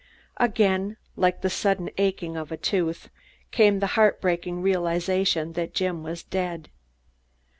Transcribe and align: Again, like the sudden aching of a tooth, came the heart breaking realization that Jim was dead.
Again, 0.37 0.97
like 1.15 1.41
the 1.43 1.49
sudden 1.51 1.91
aching 1.99 2.35
of 2.35 2.51
a 2.51 2.57
tooth, 2.57 3.11
came 3.51 3.77
the 3.77 3.85
heart 3.93 4.19
breaking 4.19 4.63
realization 4.63 5.53
that 5.53 5.75
Jim 5.75 6.01
was 6.01 6.23
dead. 6.23 6.69